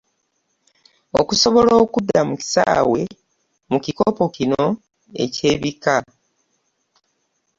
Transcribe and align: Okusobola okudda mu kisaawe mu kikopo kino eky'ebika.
Okusobola 1.19 1.71
okudda 1.83 2.19
mu 2.29 2.35
kisaawe 2.41 3.01
mu 3.71 3.77
kikopo 3.85 4.23
kino 4.35 4.63
eky'ebika. 5.23 5.95